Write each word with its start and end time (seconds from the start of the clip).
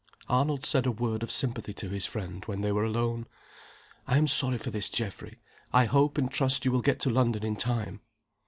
Arnold 0.29 0.65
said 0.65 0.87
a 0.87 0.91
word 0.91 1.21
of 1.21 1.29
sympathy 1.29 1.73
to 1.75 1.89
his 1.89 2.07
friend, 2.07 2.43
when 2.45 2.61
they 2.61 2.71
were 2.71 2.83
alone. 2.83 3.27
"I 4.07 4.17
am 4.17 4.27
sorry 4.27 4.57
for 4.57 4.71
this, 4.71 4.89
Geoffrey. 4.89 5.37
I 5.71 5.85
hope 5.85 6.17
and 6.17 6.31
trust 6.31 6.65
you 6.65 6.71
will 6.71 6.81
get 6.81 6.99
to 7.01 7.11
London 7.11 7.45
in 7.45 7.55
time." 7.55 8.01